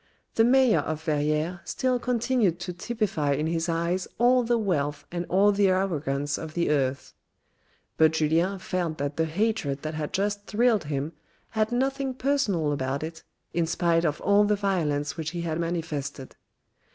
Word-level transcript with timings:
The 0.33 0.43
mayor 0.43 0.79
of 0.79 1.03
Verrieres 1.03 1.59
still 1.63 1.99
continued 1.99 2.59
to 2.61 2.73
typify 2.73 3.33
in 3.33 3.45
his 3.45 3.69
eyes 3.69 4.07
all 4.17 4.41
the 4.41 4.57
wealth 4.57 5.05
and 5.11 5.27
all 5.29 5.51
the 5.51 5.67
arrogance 5.67 6.39
of 6.39 6.55
the 6.55 6.71
earth; 6.71 7.13
but 7.97 8.13
Julien 8.13 8.57
felt 8.57 8.97
that 8.97 9.15
the 9.17 9.25
hatred 9.25 9.83
that 9.83 9.93
had 9.93 10.11
just 10.11 10.47
thrilled 10.47 10.85
him 10.85 11.13
had 11.51 11.71
nothing 11.71 12.15
personal 12.15 12.71
about 12.71 13.03
it 13.03 13.21
in 13.53 13.67
spite 13.67 14.03
of 14.03 14.19
all 14.21 14.43
the 14.43 14.55
violence 14.55 15.17
which 15.17 15.29
he 15.37 15.41
had 15.41 15.59
manifested. 15.59 16.35